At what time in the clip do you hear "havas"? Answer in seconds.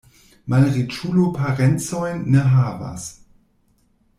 2.55-3.07